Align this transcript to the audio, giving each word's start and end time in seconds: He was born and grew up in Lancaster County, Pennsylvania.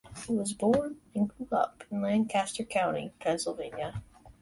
He 0.25 0.33
was 0.33 0.53
born 0.53 0.99
and 1.13 1.29
grew 1.29 1.47
up 1.51 1.83
in 1.91 2.01
Lancaster 2.01 2.63
County, 2.63 3.13
Pennsylvania. 3.19 4.01